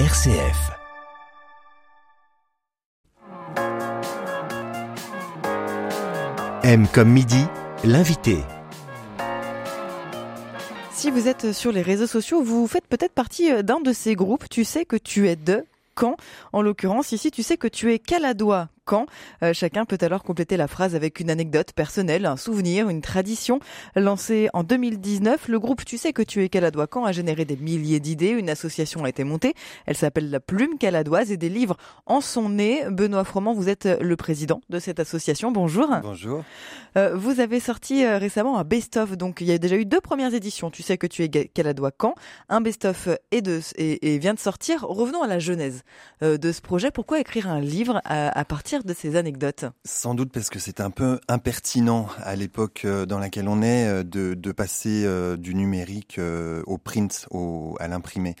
[0.00, 0.72] RCF.
[6.64, 7.44] M comme midi,
[7.84, 8.38] l'invité.
[10.90, 14.16] Si vous êtes sur les réseaux sociaux, vous faites peut-être partie euh, d'un de ces
[14.16, 14.48] groupes.
[14.50, 15.64] Tu sais que tu es de
[15.94, 16.16] quand
[16.52, 19.06] En l'occurrence, ici, tu sais que tu es caladois quand.
[19.42, 23.60] Euh, chacun peut alors compléter la phrase avec une anecdote personnelle, un souvenir, une tradition.
[23.96, 27.56] Lancé en 2019, le groupe Tu sais que tu es caladois quand a généré des
[27.56, 28.30] milliers d'idées.
[28.30, 29.54] Une association a été montée.
[29.86, 31.76] Elle s'appelle la Plume Caladoise et des livres
[32.06, 32.84] en sont nés.
[32.90, 35.50] Benoît Froment, vous êtes le président de cette association.
[35.50, 35.88] Bonjour.
[36.02, 36.44] Bonjour.
[36.96, 39.16] Euh, vous avez sorti euh, récemment un best-of.
[39.16, 40.70] Donc il y a déjà eu deux premières éditions.
[40.70, 42.14] Tu sais que tu es caladois quand.
[42.48, 44.82] Un best-of et, vient de sortir.
[44.82, 45.82] Revenons à la genèse
[46.20, 46.90] de ce projet.
[46.90, 50.90] Pourquoi écrire un livre à partir de ces anecdotes Sans doute parce que c'est un
[50.90, 56.18] peu impertinent à l'époque euh, dans laquelle on est euh, de, passer euh, du numérique
[56.66, 57.26] au print,
[57.78, 58.34] à l'imprimé.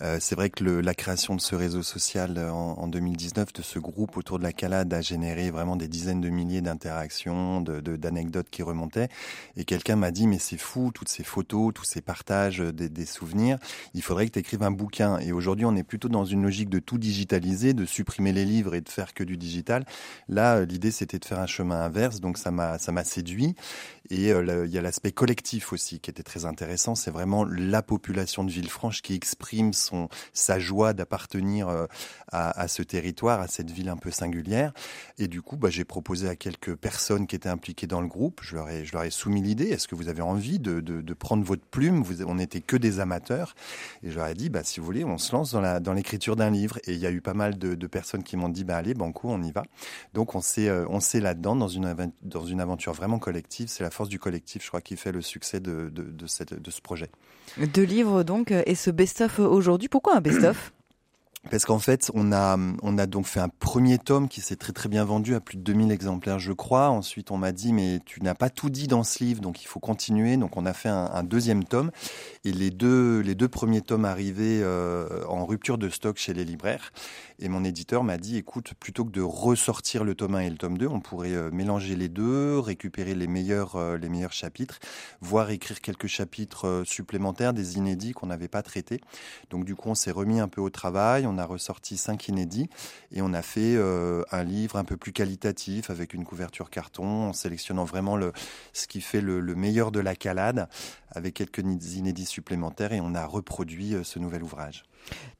[0.00, 3.52] Euh, c'est vrai que le, la création de ce réseau social euh, en, en, 2019,
[3.52, 7.60] de ce groupe autour de la calade, a généré vraiment des dizaines de milliers d'interactions,
[7.60, 9.08] d'anecdotes de, qui remontaient.
[9.56, 12.88] Et quelqu'un m'a dit, mais c'est fou, toutes ces photos, tous ces partages, euh, des,
[12.88, 13.58] des souvenirs,
[13.92, 15.18] il faudrait que tu écrives un bouquin.
[15.18, 18.74] Et aujourd'hui, on est plutôt dans une logique de tout digitaliser, de supprimer les livres
[18.74, 19.84] et de faire que du digital.
[20.28, 23.54] Là, l'idée, c'était de faire un chemin inverse, donc ça m'a séduit.
[24.10, 26.94] Et il y a l'aspect collectif aussi qui était très intéressant.
[26.94, 31.86] C'est vraiment la population de Villefranche qui exprime son, sa joie d'appartenir euh,
[32.32, 34.72] à, ce territoire, à cette ville un peu singulière.
[35.18, 38.40] Et du coup, bah, j'ai proposé à quelques personnes qui étaient impliquées dans le groupe,
[38.42, 41.14] je leur ai, je leur ai soumis l'idée, est-ce que vous avez envie de, de,
[41.14, 42.04] prendre votre plume?
[42.26, 43.54] On n'était que des amateurs.
[44.02, 46.44] Et je leur ai dit, bah, si vous voulez, on se lance dans l'écriture dans
[46.44, 46.78] d'un livre.
[46.84, 49.28] Et il y a eu pas mal de, personnes qui m'ont dit, bah, allez, banco,
[49.28, 49.64] on y va.
[50.14, 53.68] Donc on s'est euh, on s'est là-dedans, dans une, dans une aventure vraiment collective.
[53.68, 56.26] C'est la force du collectif, je crois, qui fait le succès de, de, de,
[56.58, 57.10] de ce projet.
[57.58, 60.72] Deux livres donc, et ce best-of aujourd'hui pourquoi un best-of?
[61.50, 64.72] Parce qu'en fait, on a, on a donc fait un premier tome qui s'est très
[64.72, 66.88] très bien vendu à plus de 2000 exemplaires, je crois.
[66.88, 69.66] Ensuite, on m'a dit, mais tu n'as pas tout dit dans ce livre, donc il
[69.66, 70.36] faut continuer.
[70.36, 71.90] Donc, on a fait un, deuxième tome.
[72.44, 76.44] Et les deux, les deux premiers tomes arrivaient euh, en rupture de stock chez les
[76.44, 76.92] libraires.
[77.40, 80.56] Et mon éditeur m'a dit, écoute, plutôt que de ressortir le tome 1 et le
[80.56, 84.78] tome 2, on pourrait euh, mélanger les deux, récupérer les meilleurs, euh, les meilleurs chapitres,
[85.20, 89.00] voire écrire quelques chapitres supplémentaires, des inédits qu'on n'avait pas traités.
[89.50, 92.68] Donc, du coup, on s'est remis un peu au travail a ressorti cinq inédits
[93.12, 97.28] et on a fait euh, un livre un peu plus qualitatif avec une couverture carton
[97.28, 98.32] en sélectionnant vraiment le,
[98.72, 100.68] ce qui fait le, le meilleur de la calade
[101.10, 104.84] avec quelques inédits supplémentaires et on a reproduit euh, ce nouvel ouvrage.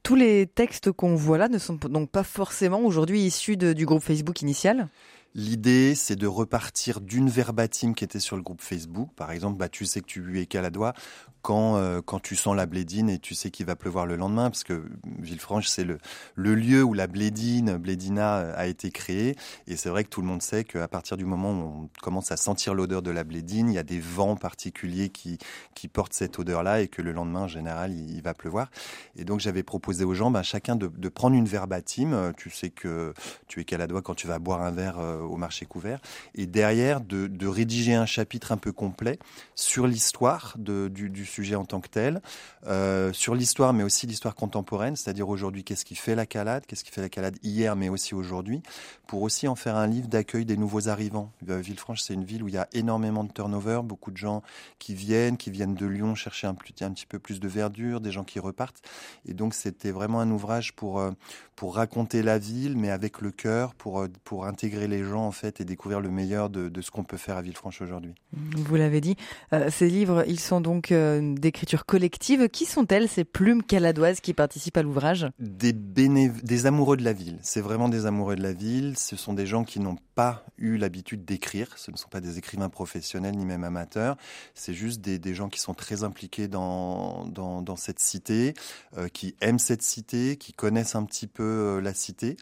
[0.02, 4.02] Tous les textes qu'on voit là ne sont donc pas forcément aujourd'hui issus du groupe
[4.02, 4.88] Facebook initial?
[5.34, 9.10] L'idée, c'est de repartir d'une verbatim qui était sur le groupe Facebook.
[9.16, 10.93] Par exemple, bah, tu sais que tu es caladois
[11.43, 14.48] quand, euh, quand tu sens la blédine et tu sais qu'il va pleuvoir le lendemain,
[14.48, 14.84] parce que
[15.19, 15.98] Villefranche, c'est le,
[16.37, 19.37] le lieu où la blédine, blédina euh, a été créée.
[19.66, 22.31] Et c'est vrai que tout le monde sait qu'à partir du moment où on commence
[22.31, 25.38] à sentir l'odeur de la blédine, il y a des vents particuliers qui,
[25.75, 28.70] qui portent cette odeur-là et que le lendemain, en général, il, va pleuvoir.
[29.16, 32.32] Et donc, j'avais proposé aux gens, bah, chacun de, prendre une verbatim.
[32.37, 33.12] Tu sais que
[33.49, 36.00] tu es caladois quand tu vas boire un verre au marché couvert,
[36.34, 39.19] et derrière de, rédiger un chapitre un peu complet
[39.55, 42.22] sur l'histoire du, sujet en tant que tel,
[42.66, 46.84] euh, sur l'histoire, mais aussi l'histoire contemporaine, c'est-à-dire aujourd'hui qu'est-ce qui fait la calade, qu'est-ce
[46.84, 48.62] qui fait la calade hier, mais aussi aujourd'hui,
[49.06, 51.31] pour aussi en faire un livre d'accueil des nouveaux arrivants.
[51.49, 54.43] Euh, Villefranche, c'est une ville où il y a énormément de turnover, beaucoup de gens
[54.78, 56.55] qui viennent, qui viennent de Lyon chercher un, un
[56.93, 58.82] petit peu plus de verdure, des gens qui repartent,
[59.27, 61.11] et donc c'était vraiment un ouvrage pour, euh,
[61.56, 65.61] pour raconter la ville, mais avec le cœur, pour, pour intégrer les gens en fait
[65.61, 68.15] et découvrir le meilleur de, de ce qu'on peut faire à Villefranche aujourd'hui.
[68.33, 69.17] Vous l'avez dit,
[69.53, 72.49] euh, ces livres, ils sont donc euh, d'écriture collective.
[72.49, 75.28] Qui sont-elles ces plumes caladoises qui participent à l'ouvrage?
[75.39, 77.39] Des, des amoureux de la ville.
[77.43, 78.97] C'est vraiment des amoureux de la ville.
[78.97, 81.77] Ce sont des gens qui n'ont pas eu l'habitude d'écrire.
[81.77, 84.17] Ce ne sont pas des écrivains professionnels ni même amateurs.
[84.55, 88.55] C'est juste des, des, gens qui sont très impliqués dans, dans, dans cette cité,
[88.97, 92.37] euh, qui aiment cette cité, qui connaissent un petit peu la cité.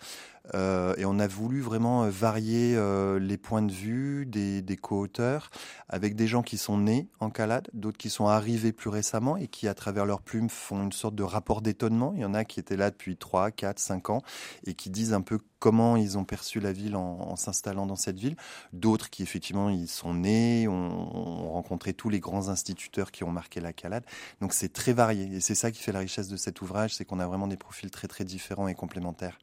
[0.54, 4.76] Euh, et on a voulu vraiment euh, varier euh, les points de vue des, des
[4.76, 5.50] co-auteurs
[5.88, 9.48] avec des gens qui sont nés en calade, d'autres qui sont arrivés plus récemment et
[9.48, 12.12] qui, à travers leurs plumes, font une sorte de rapport d'étonnement.
[12.16, 14.22] Il y en a qui étaient là depuis 3, 4, 5 ans
[14.66, 18.18] et qui disent un peu comment ils ont perçu la ville en, s'installant dans cette
[18.18, 18.36] ville.
[18.72, 23.30] D'autres qui, effectivement, ils sont nés, ont, ont rencontré tous les grands instituteurs qui ont
[23.30, 24.04] marqué la calade.
[24.40, 27.04] Donc c'est très varié et c'est ça qui fait la richesse de cet ouvrage, c'est
[27.04, 29.38] qu'on a vraiment des profils très très différents et complémentaires.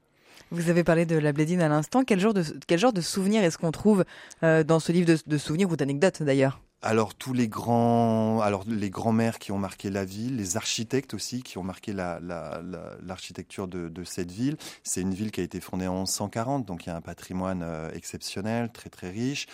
[0.50, 2.04] Vous avez parlé de la blédine à l'instant.
[2.06, 4.06] Quel genre de, souvenirs est-ce qu'on trouve
[4.44, 6.62] euh, dans ce livre de, souvenirs ou d'anecdotes d'ailleurs?
[6.84, 11.42] Alors tous les grands, alors les grands-mères qui ont marqué la ville, les architectes aussi
[11.42, 14.58] qui ont marqué l'architecture la, de, de, cette ville.
[14.84, 17.64] C'est une ville qui a été fondée en 1140, donc il y a un patrimoine
[17.64, 19.48] euh, exceptionnel, très très riche.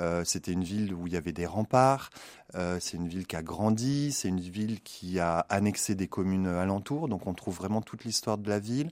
[0.00, 2.08] Euh, C'était une ville où il y avait des remparts.
[2.54, 4.12] Euh, c'est une ville qui a grandi.
[4.12, 7.08] C'est une ville qui a annexé des communes alentours.
[7.08, 8.90] Donc on trouve vraiment toute l'histoire de la ville.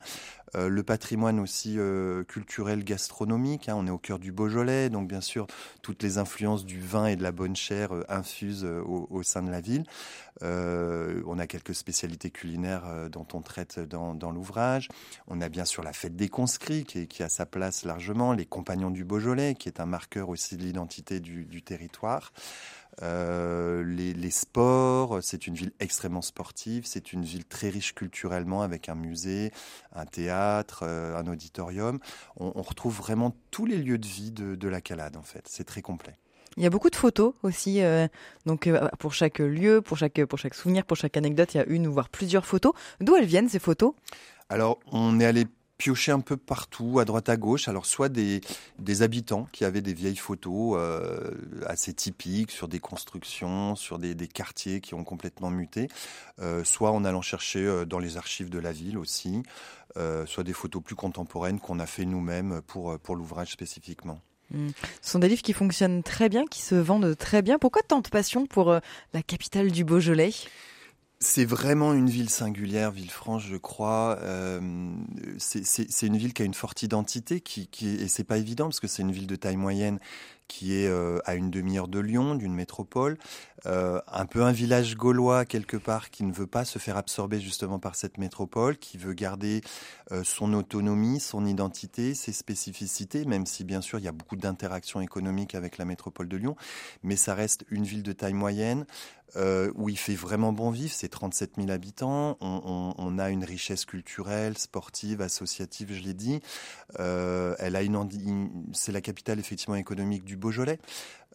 [0.57, 3.69] Euh, le patrimoine aussi euh, culturel gastronomique.
[3.69, 5.47] Hein, on est au cœur du Beaujolais, donc bien sûr
[5.83, 9.61] toutes les influences du vin et de la bonne chair infusent au, sein de la
[9.61, 9.85] ville.
[10.43, 14.89] on a quelques spécialités culinaires dont on traite dans, l'ouvrage.
[15.27, 18.91] On a bien sûr la fête des conscrits qui, a sa place largement, les compagnons
[18.91, 22.33] du Beaujolais qui est un marqueur aussi de l'identité du territoire.
[23.03, 28.89] Euh, les, sports, c'est une ville extrêmement sportive, c'est une ville très riche culturellement avec
[28.89, 29.53] un musée,
[29.95, 31.99] un théâtre, euh, un auditorium.
[32.37, 35.45] On, retrouve vraiment tous les lieux de vie de, la Calade en fait.
[35.47, 36.19] C'est très complet.
[36.57, 38.09] Il y a beaucoup de photos aussi, euh,
[38.45, 38.69] donc
[38.99, 41.87] pour chaque lieu, pour chaque pour chaque souvenir, pour chaque anecdote, il y a une
[41.87, 42.73] ou voire plusieurs photos.
[43.01, 43.95] D'où elles viennent ces photos?
[44.49, 45.47] Alors, on est allé
[45.79, 47.69] piocher un peu partout, à droite à gauche.
[47.69, 48.41] Alors soit des,
[48.79, 51.31] des habitants qui avaient des vieilles photos euh,
[51.67, 55.89] assez typiques sur des constructions, sur des, des quartiers qui ont complètement muté,
[56.41, 59.43] euh, soit en allant chercher euh, dans les archives de la ville aussi,
[60.27, 64.21] soit des photos plus contemporaines qu'on a fait nous-mêmes pour, pour l'ouvrage spécifiquement.
[64.53, 64.69] Hmm.
[65.03, 67.59] Ce sont des livres qui fonctionnent très bien, qui se vendent très bien.
[67.59, 68.73] Pourquoi tant de passion pour
[69.13, 70.31] la capitale du Beaujolais?
[71.21, 74.19] C'est vraiment une ville singulière, Villefranche, je crois.
[74.23, 74.61] Euh,
[75.39, 78.87] c'est une ville qui a une forte identité, qui, et c'est pas évident parce que
[78.87, 79.99] c'est une ville de taille moyenne
[80.47, 83.19] qui est euh, à une demi-heure de Lyon, d'une métropole,
[83.67, 87.39] euh, un peu un village gaulois quelque part qui ne veut pas se faire absorber
[87.39, 89.61] justement par cette métropole, qui veut garder
[90.23, 95.03] son autonomie, son identité, ses spécificités, même si bien sûr il y a beaucoup d'interactions
[95.03, 96.57] économiques avec la métropole de Lyon,
[97.03, 98.87] mais ça reste une ville de taille moyenne
[99.37, 103.85] euh, où il fait vraiment bon vivre, c'est 37 000 habitants, on, a une richesse
[103.85, 106.41] culturelle, sportive, associative, je l'ai dit.
[106.99, 110.79] Euh, elle a une, c'est la capitale effectivement économique du Beaujolais.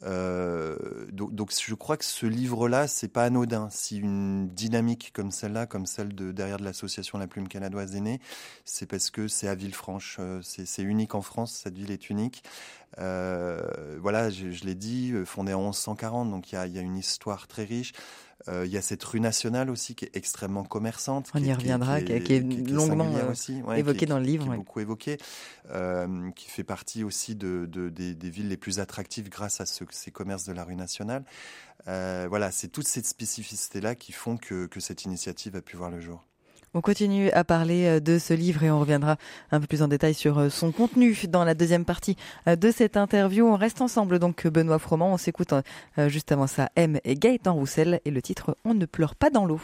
[0.06, 0.76] Euh,
[1.12, 3.70] donc, je crois que ce livre-là, c'est pas anodin.
[3.72, 8.02] Si une dynamique comme celle-là, comme celle de derrière de l'association La Plume Canadoise est
[8.02, 8.20] née,
[8.66, 10.18] c'est parce que c'est à Villefranche.
[10.20, 11.54] Euh, c'est unique en France.
[11.64, 12.44] Cette ville est unique.
[13.00, 17.64] Euh, voilà, je, l'ai dit, fondée en 1140, donc il y a, une histoire très
[17.64, 17.94] riche.
[18.50, 21.30] Euh, il y a cette rue nationale aussi qui est extrêmement commerçante.
[21.34, 24.46] On y reviendra, qui, est, longuement euh, évoquée dans le livre.
[24.46, 25.18] Qui est beaucoup évoquée,
[25.72, 29.66] euh, qui fait partie aussi de, de des, des, villes les plus attractives grâce à
[29.66, 31.24] ce, ces commerces de la rue nationale.
[31.86, 36.00] Voilà, c'est toute cette spécificité-là qui font que, que cette initiative a pu voir le
[36.00, 36.26] jour.
[36.76, 39.18] On continue à parler euh, de ce livre et on reviendra
[39.52, 42.18] un peu plus en détail sur euh, son contenu dans la deuxième partie
[42.48, 43.46] euh, de cette interview.
[43.46, 45.54] On reste ensemble donc Benoît Froment, on s'écoute
[46.08, 49.46] juste avant ça M et Gaëtan Roussel et le titre On ne pleure pas dans
[49.46, 49.60] l'eau.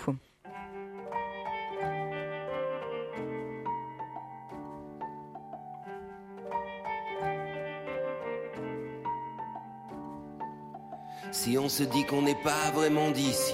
[11.32, 13.54] Si on se dit qu'on n'est pas vraiment d'ici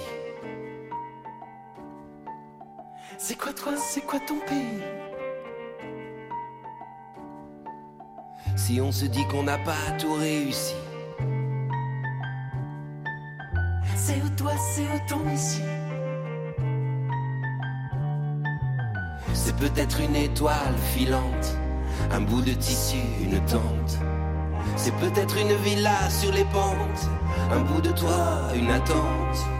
[3.28, 4.84] C'est quoi toi, c'est quoi ton pays?
[8.54, 10.76] Si on se dit qu'on n'a pas tout réussi
[13.96, 15.60] C'est où toi, c'est où ton ici?
[19.34, 21.58] C'est peut-être une étoile filante,
[22.12, 23.98] un bout de tissu, une tente.
[24.76, 27.10] C'est peut-être une villa sur les pentes,
[27.50, 29.55] un bout de toit, une attente.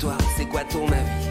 [0.00, 1.28] Toi C'est quoi ton avis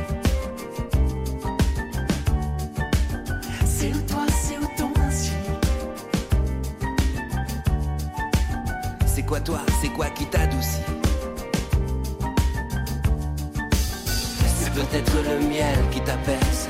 [3.66, 5.32] C'est où toi C'est où ton ainsi.
[9.08, 10.84] C'est quoi toi C'est quoi qui t'adoucit
[14.46, 16.70] C'est peut-être le miel qui t'apaise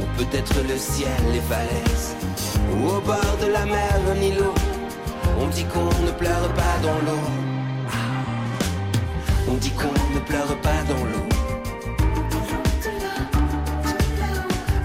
[0.00, 2.16] Ou peut-être le ciel, les falaises.
[2.72, 4.54] Ou au bord de la mer, un îlot
[5.40, 7.24] On dit qu'on ne pleure pas dans l'eau.
[9.46, 11.23] On dit qu'on ne pleure pas dans l'eau.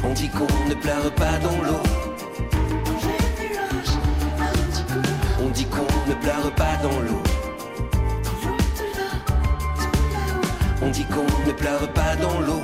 [0.10, 1.82] On dit qu'on ne pleure pas dans l'eau.
[5.40, 7.22] On dit qu'on ne pleure pas dans l'eau.
[10.82, 12.62] On dit qu'on ne pleure pas dans l'eau.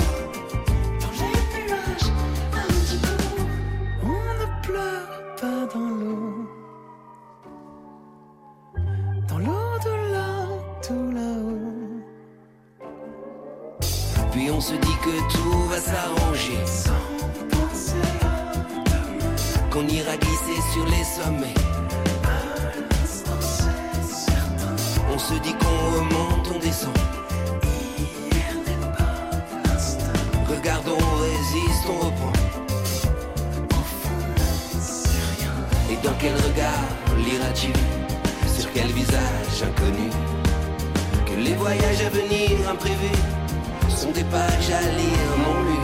[14.65, 16.14] se dit que tout va s'arranger.
[20.75, 21.59] Sur les sommets.
[25.13, 26.97] On se dit qu'on remonte, on descend.
[30.49, 32.33] Regardons, on résiste, on reprend.
[35.91, 36.85] Et dans quel regard
[37.25, 37.71] liras-tu
[38.57, 40.09] Sur quel visage inconnu?
[41.25, 43.21] Que les voyages à venir imprévus
[43.87, 45.79] sont des pages à lire, mon lu.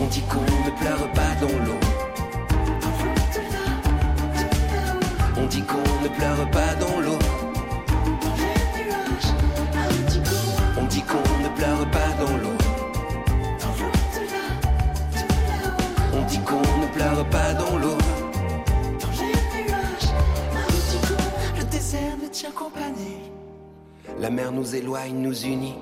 [0.00, 1.87] On dit qu'on ne pleure pas dans l'eau.
[5.48, 7.18] Dit qu'on ne pleure pas dans l'eau.
[10.78, 12.56] On dit qu'on ne pleure pas dans l'eau.
[16.14, 17.98] On dit qu'on ne pleure pas dans l'eau.
[21.56, 23.22] Le désert ne tient compagnie.
[24.20, 25.76] La mer nous éloigne, nous unit.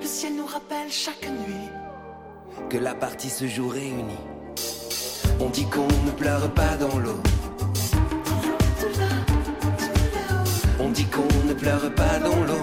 [0.00, 1.68] Le ciel nous rappelle chaque nuit.
[2.70, 4.24] Que la partie se joue réunie.
[5.40, 7.20] On dit qu'on ne pleure pas dans l'eau.
[10.86, 12.62] On dit qu'on ne pleure pas dans l'eau.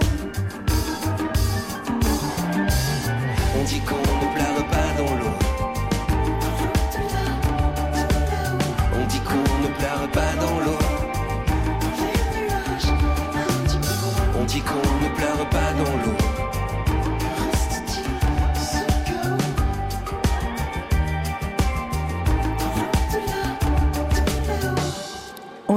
[3.60, 5.36] On dit qu'on ne pleure pas dans l'eau.
[8.96, 10.80] On dit qu'on ne pleure pas dans l'eau.
[14.40, 16.23] On dit qu'on ne pleure pas dans l'eau.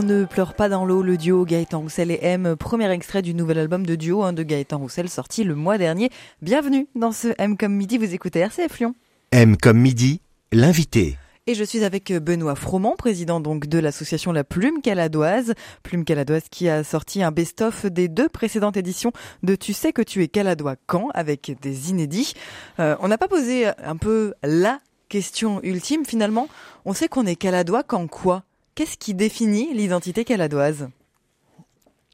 [0.07, 3.59] Ne pleure pas dans l'eau, le duo Gaëtan Roussel et M, premier extrait du nouvel
[3.59, 6.11] album de duo hein, de Gaëtan Roussel sorti le mois dernier.
[6.43, 8.95] Bienvenue dans ce M comme midi, vous écoutez RCF Lyon.
[9.33, 10.21] M comme midi,
[10.53, 11.19] l'invité.
[11.49, 15.55] Et je suis avec Benoît Froment, président donc de l'association La Plume Caladoise.
[15.83, 19.11] Plume Caladoise qui a sorti un best-of des deux précédentes éditions
[19.43, 22.35] de Tu sais que tu es Caladois quand avec des inédits.
[22.79, 26.49] Euh, on n'a pas posé un peu la question ultime finalement.
[26.85, 28.45] On sait qu'on est Caladois quand quoi?
[28.77, 30.91] Qu'est-ce qui définit l'identité caladoise?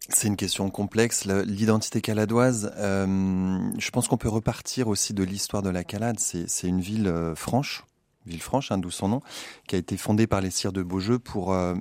[0.09, 1.25] C'est une question complexe.
[1.25, 6.21] L'identité caladoise, euh, je pense qu'on peut repartir aussi de l'histoire de la Calade.
[6.21, 7.85] C'est une ville euh, franche,
[8.26, 9.23] Villefranche, hein, d'où son nom,
[9.67, 11.75] qui a été fondée par les sires de Beaujeu pour euh,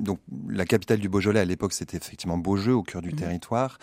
[0.00, 0.18] donc
[0.48, 3.16] la capitale du Beaujolais à l'époque c'était effectivement Beaujeu au cœur du mmh.
[3.16, 3.78] territoire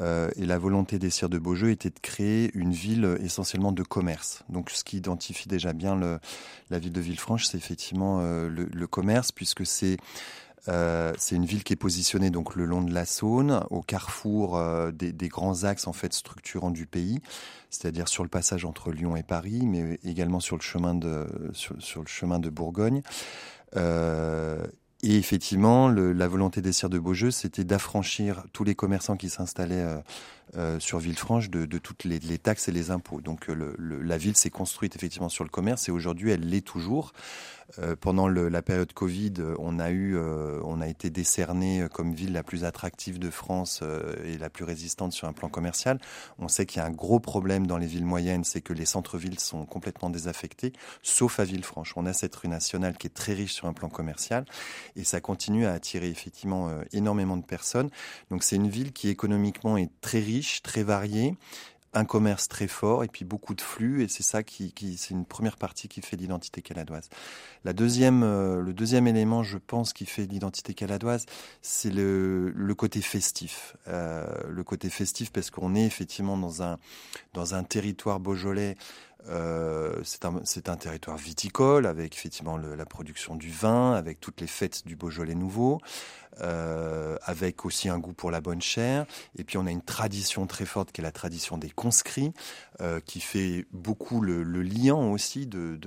[0.00, 3.82] euh, et la volonté des sires de Beaujeu était de créer une ville essentiellement de
[3.82, 4.42] commerce.
[4.48, 6.18] Donc ce qui identifie déjà bien le,
[6.70, 9.96] la ville de Villefranche, c'est effectivement euh, le, le, commerce puisque c'est
[10.68, 14.56] euh, c'est une ville qui est positionnée donc le long de la Saône, au carrefour
[14.56, 17.20] euh, des, grands axes en fait structurants du pays,
[17.70, 22.00] c'est-à-dire sur le passage entre Lyon et Paris, mais également sur le chemin de sur,
[22.00, 23.02] le chemin de Bourgogne.
[23.76, 24.66] Euh,
[25.02, 29.84] et effectivement, la volonté des sires de Beaujeu, c'était d'affranchir tous les commerçants qui s'installaient
[30.54, 33.20] euh, euh, sur Villefranche de, de toutes les, taxes et les impôts.
[33.20, 37.12] Donc le, la ville s'est construite effectivement sur le commerce et aujourd'hui elle l'est toujours.
[37.80, 42.32] Euh, pendant la période Covid, on a eu, euh, on a été décerné comme ville
[42.32, 45.98] la plus attractive de France euh, et la plus résistante sur un plan commercial.
[46.38, 48.86] On sait qu'il y a un gros problème dans les villes moyennes, c'est que les
[48.86, 50.72] centres-villes sont complètement désaffectés,
[51.02, 51.94] sauf à Villefranche.
[51.96, 54.44] On a cette rue nationale qui est très riche sur un plan commercial
[54.94, 57.90] et ça continue à attirer effectivement énormément de personnes.
[58.30, 61.36] Donc c'est une ville qui économiquement est très riche, très variée
[61.96, 65.14] un commerce très fort et puis beaucoup de flux et c'est ça qui, qui c'est
[65.14, 67.08] une première partie qui fait l'identité caladoise.
[67.64, 71.24] La deuxième, euh, le deuxième élément, je pense, qui fait l'identité caladoise,
[71.62, 73.76] c'est le, le côté festif.
[73.88, 76.78] Euh, le côté festif parce qu'on est effectivement dans un
[77.32, 78.76] dans un territoire beaujolais
[79.28, 84.86] euh, c'est un, territoire viticole avec effectivement la production du vin, avec toutes les fêtes
[84.86, 85.80] du Beaujolais nouveau,
[86.42, 89.06] euh, avec aussi un goût pour la bonne chair.
[89.38, 92.32] Et puis on a une tradition très forte qui est la tradition des conscrits,
[92.82, 95.78] euh, qui fait beaucoup le, le lien aussi de,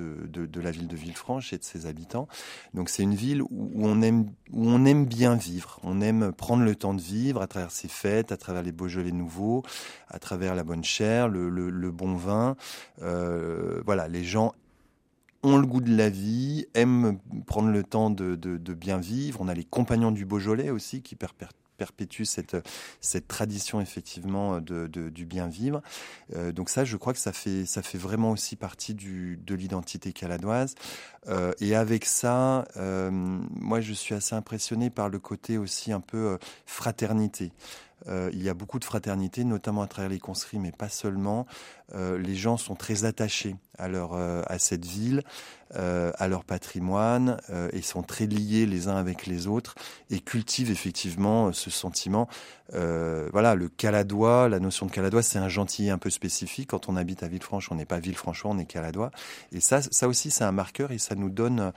[0.60, 2.28] la ville de Villefranche et de ses habitants.
[2.74, 7.02] Donc c'est une ville où on, aime, bien vivre, on aime prendre le temps de
[7.02, 9.62] vivre à travers ses fêtes, à travers les Beaujolais nouveaux,
[10.08, 12.56] à travers la bonne chair, le, bon vin.
[13.86, 14.54] Voilà, les gens
[15.44, 18.36] ont le goût de la vie, aiment prendre le temps de,
[18.74, 19.40] bien vivre.
[19.42, 25.48] On a les compagnons du Beaujolais aussi qui perpétuent cette, tradition effectivement de, du bien
[25.48, 25.82] vivre.
[26.36, 30.12] Euh, donc ça, je crois que ça fait, ça fait vraiment aussi partie de l'identité
[30.12, 30.76] caladoise.
[31.28, 36.02] Euh, et avec ça, euh, moi, je suis assez impressionné par le côté aussi un
[36.02, 37.52] peu euh, fraternité.
[38.08, 41.46] Euh, il y a beaucoup de fraternité, notamment à travers les conscrits, mais pas seulement.
[41.94, 45.24] Euh, les gens sont très attachés à leur euh, à cette ville,
[45.72, 47.38] à leur patrimoine,
[47.74, 49.76] et sont très liés les uns avec les autres
[50.10, 52.28] et cultivent effectivement ce sentiment.
[52.74, 56.72] voilà, le caladois, la notion de caladois, c'est un gentil un peu spécifique.
[56.72, 59.12] Quand on habite à Villefranche, on n'est pas Villefranchois, on est caladois.
[59.52, 61.72] Et ça, ça aussi, c'est un marqueur et ça nous donne,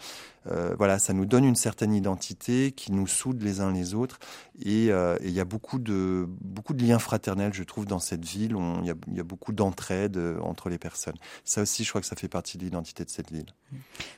[0.47, 4.21] voilà, ça nous donne une certaine identité qui nous soude les uns les autres.
[4.64, 6.26] Et il y a beaucoup de
[6.62, 8.56] beaucoup de liens fraternels, je trouve, dans cette ville.
[8.82, 11.16] Il y, a beaucoup d'entraide euh, entre les personnes.
[11.44, 13.52] Ça aussi, je crois que ça fait partie de l'identité de cette ville.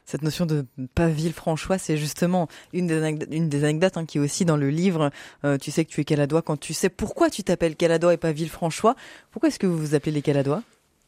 [0.04, 0.64] Cette notion de
[0.94, 5.10] pas Villefranchois, c'est justement une des, anecdotes, hein, qui est aussi dans le livre.
[5.44, 8.16] Euh, tu sais que tu es Caladois quand tu sais pourquoi tu t'appelles Caladois et
[8.16, 8.94] pas Villefranchois.
[9.32, 10.62] Pourquoi est-ce que vous vous appelez les Caladois?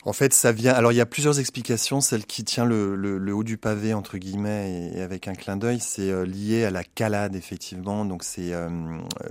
[0.06, 0.72] En fait, ça vient.
[0.72, 2.00] Alors, il y a plusieurs explications.
[2.00, 5.80] Celle qui tient le, le, haut du pavé entre guillemets et, avec un clin d'œil,
[5.80, 8.04] c'est euh, lié à la calade effectivement.
[8.04, 8.68] Donc, c'est euh,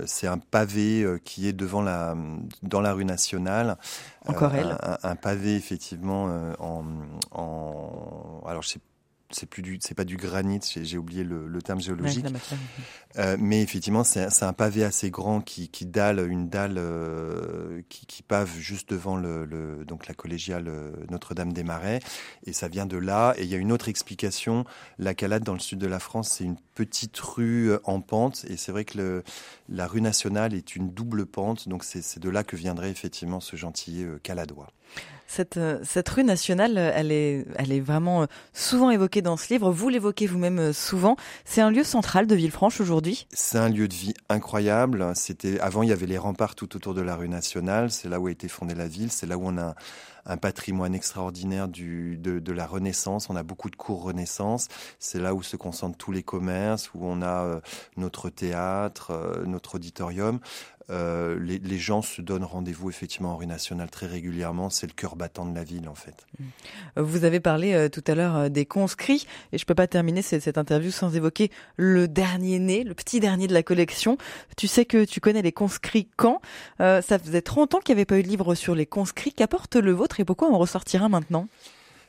[0.04, 2.14] c'est un pavé euh, qui est devant la
[2.62, 3.78] dans la rue nationale.
[4.26, 4.76] Encore elle?
[5.02, 6.24] Un, pavé effectivement
[6.58, 6.84] en,
[7.30, 8.80] en alors je sais
[9.30, 12.26] c'est plus du, c'est pas du granit, j'ai oublié le, le, terme géologique.
[13.18, 18.06] euh, mais effectivement, c'est un pavé assez grand qui, qui dalle une dalle euh, qui,
[18.06, 22.00] qui, pave juste devant le, le donc la collégiale euh, Notre-Dame des Marais,
[22.44, 23.34] et ça vient de là.
[23.36, 24.64] Et il y a une autre explication.
[24.98, 28.56] La Calade dans le sud de la France, c'est une petite rue en pente, et
[28.56, 29.24] c'est vrai que le,
[29.68, 33.56] la rue nationale est une double pente, donc c'est de là que viendrait effectivement ce
[33.56, 34.68] gentillet caladois.
[35.26, 39.52] Cette, euh, cette rue nationale, elle est, elle est vraiment euh, souvent évoquée dans ce
[39.52, 39.70] livre.
[39.70, 41.16] Vous l'évoquez vous-même euh, souvent.
[41.44, 43.26] C'est un lieu central de Villefranche aujourd'hui?
[43.32, 45.12] C'est un lieu de vie incroyable.
[45.14, 47.90] C'était avant, il y avait les remparts tout autour de la rue nationale.
[47.90, 49.10] C'est là où a été fondée la ville.
[49.10, 49.74] C'est là où on a
[50.28, 53.30] un patrimoine extraordinaire de, la Renaissance.
[53.30, 54.68] On a beaucoup de cours Renaissance.
[54.98, 57.60] C'est là où se concentrent tous les commerces, où on a
[57.96, 60.40] notre théâtre, notre auditorium.
[60.88, 64.70] Euh, les, les, gens se donnent rendez-vous effectivement en rue nationale très régulièrement.
[64.70, 66.26] C'est le cœur battant de la ville en fait.
[66.38, 67.00] Mmh.
[67.00, 70.22] Vous avez parlé euh, tout à l'heure euh, des conscrits et je peux pas terminer
[70.22, 74.16] cette, interview sans évoquer le dernier né, le petit dernier de la collection.
[74.56, 76.40] Tu sais que tu connais les conscrits quand?
[76.78, 79.32] Ça faisait 30 ans qu'il n'y avait pas eu de livre sur les conscrits.
[79.32, 81.48] Qu'apporte le vôtre et pourquoi on ressortira maintenant?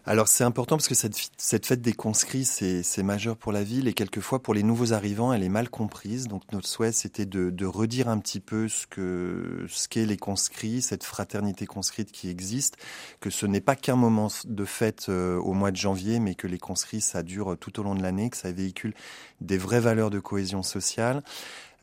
[0.08, 3.90] Alors c'est important parce que cette, cette fête des conscrits, c'est majeur pour la ville
[3.90, 6.30] et quelquefois pour les nouveaux arrivants, elle est mal comprise.
[6.30, 10.16] Donc notre souhait, c'était de, de, redire un petit peu ce que ce qu'est les
[10.16, 12.78] conscrits, cette fraternité conscrite qui existe,
[13.20, 16.48] que ce n'est pas qu'un moment de fête euh, au mois de janvier, mais que
[16.48, 18.94] les conscrits, ça dure tout au long de l'année, que ça véhicule
[19.42, 21.22] des vraies valeurs de cohésion sociale.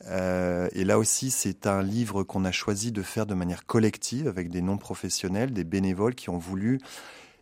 [0.07, 4.27] Euh, et là aussi, c'est un livre qu'on a choisi de faire de manière collective
[4.27, 6.79] avec des non-professionnels, des bénévoles qui ont voulu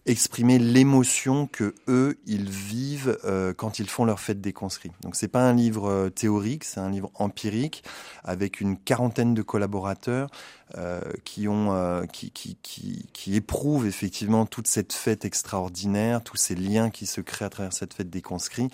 [0.05, 4.91] exprimer l'émotion que eux ils vivent euh, quand ils font leur fête des conscrits.
[5.01, 7.83] Donc c'est pas un livre euh, théorique, c'est un livre empirique
[8.23, 10.29] avec une quarantaine de collaborateurs
[10.77, 16.37] euh, qui ont euh, qui, qui, qui, qui éprouvent effectivement toute cette fête extraordinaire, tous
[16.37, 18.69] ces liens qui se créent à travers cette fête des conscrits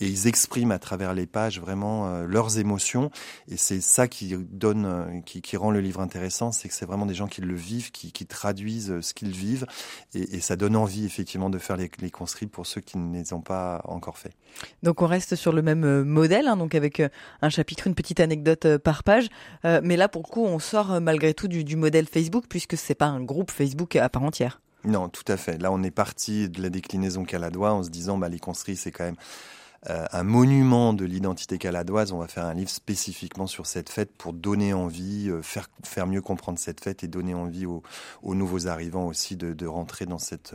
[0.00, 3.10] et ils expriment à travers les pages vraiment leurs émotions
[3.48, 7.06] et c'est ça qui donne qui, qui rend le livre intéressant, c'est que c'est vraiment
[7.06, 9.66] des gens qui le vivent, qui, qui traduisent ce qu'ils vivent
[10.14, 13.40] et, ça donne envie effectivement de faire les, conscrits pour ceux qui ne les ont
[13.40, 14.32] pas encore fait.
[14.82, 17.08] Donc on reste sur le même euh, modèle, hein, donc avec euh,
[17.42, 19.28] un chapitre, une petite anecdote euh, par page.
[19.64, 23.06] mais là, pour le coup, on sort malgré tout du, modèle Facebook puisque c'est pas
[23.06, 24.60] un groupe Facebook à part entière.
[24.84, 25.58] Non, tout à fait.
[25.62, 28.40] Là, on est parti de la déclinaison caladois en se disant, bah, les
[28.74, 29.16] c'est quand même
[29.88, 32.10] euh, un monument de l'identité caladoise.
[32.10, 36.08] On va faire un livre spécifiquement sur cette fête pour donner envie, euh, faire, faire
[36.08, 37.84] mieux comprendre cette fête et donner envie aux,
[38.22, 40.54] aux nouveaux arrivants aussi de, de rentrer dans cette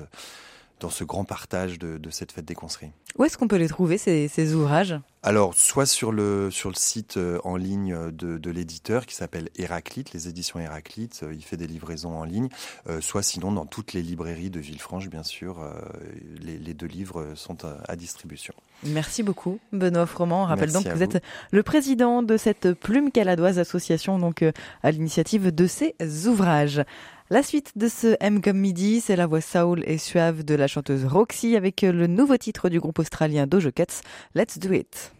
[0.83, 2.91] dans ce grand partage de, de cette fête des conscrits.
[3.17, 4.99] Où est-ce qu'on peut les trouver, ces, ces ouvrages?
[5.25, 9.47] Alors, soit sur le, sur le site euh, en ligne de, de l'éditeur qui s'appelle
[9.55, 12.49] Héraclite, les éditions Héraclite, euh, il fait des livraisons en ligne,
[12.89, 15.63] euh, soit sinon dans toutes les librairies de Villefranche, bien sûr,
[16.41, 18.53] les, les, deux livres sont à, à, distribution.
[18.83, 20.43] Merci beaucoup, Benoît Froment.
[20.43, 24.19] On rappelle Merci donc que vous, vous êtes le président de cette Plume Caladoise association,
[24.19, 24.43] donc
[24.83, 25.95] à l'initiative de ces
[26.27, 26.83] ouvrages.
[27.33, 30.67] La suite de ce M comme midi, c'est la voix Saul et suave de la
[30.67, 34.01] chanteuse Roxy avec le nouveau titre du groupe australien Dojo Cats,
[34.35, 35.13] Let's Do It.